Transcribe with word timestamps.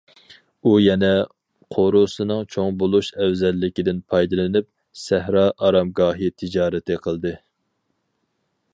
ئۇ 0.63 0.71
يەنە 0.83 1.09
قورۇسىنىڭ 1.75 2.41
چوڭ 2.55 2.79
بولۇش 2.83 3.11
ئەۋزەللىكىدىن 3.25 4.01
پايدىلىنىپ، 4.15 4.71
سەھرا 5.05 5.47
ئارامگاھى 5.67 6.35
تىجارىتى 6.43 7.03
قىلدى. 7.07 7.37